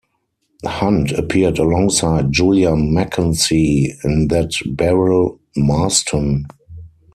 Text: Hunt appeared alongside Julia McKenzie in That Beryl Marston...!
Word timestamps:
Hunt 0.65 1.11
appeared 1.11 1.59
alongside 1.59 2.31
Julia 2.31 2.69
McKenzie 2.69 4.03
in 4.03 4.29
That 4.29 4.49
Beryl 4.65 5.39
Marston...! 5.55 6.47